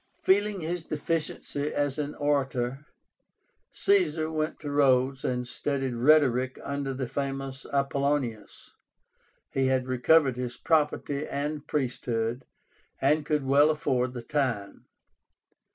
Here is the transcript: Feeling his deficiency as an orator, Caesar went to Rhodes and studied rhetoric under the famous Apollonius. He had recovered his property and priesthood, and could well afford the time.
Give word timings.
Feeling 0.23 0.61
his 0.61 0.81
deficiency 0.81 1.71
as 1.71 1.99
an 1.99 2.15
orator, 2.15 2.87
Caesar 3.69 4.31
went 4.31 4.59
to 4.61 4.71
Rhodes 4.71 5.23
and 5.23 5.47
studied 5.47 5.93
rhetoric 5.93 6.57
under 6.63 6.91
the 6.91 7.05
famous 7.05 7.67
Apollonius. 7.71 8.71
He 9.51 9.67
had 9.67 9.85
recovered 9.87 10.37
his 10.37 10.57
property 10.57 11.27
and 11.27 11.67
priesthood, 11.67 12.45
and 12.99 13.27
could 13.27 13.45
well 13.45 13.69
afford 13.69 14.13
the 14.13 14.23
time. 14.23 14.87